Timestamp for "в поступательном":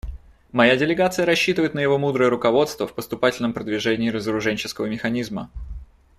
2.87-3.53